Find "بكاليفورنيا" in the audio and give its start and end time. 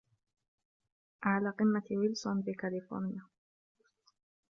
2.41-3.21